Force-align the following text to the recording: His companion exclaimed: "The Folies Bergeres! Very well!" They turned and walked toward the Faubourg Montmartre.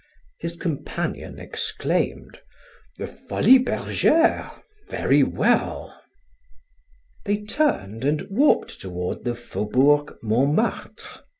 His 0.39 0.55
companion 0.55 1.37
exclaimed: 1.39 2.39
"The 2.97 3.05
Folies 3.05 3.61
Bergeres! 3.61 4.49
Very 4.89 5.21
well!" 5.21 5.95
They 7.25 7.43
turned 7.43 8.03
and 8.03 8.23
walked 8.31 8.81
toward 8.81 9.25
the 9.25 9.35
Faubourg 9.35 10.17
Montmartre. 10.23 11.19